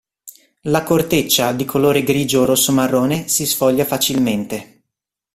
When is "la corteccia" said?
0.63-1.51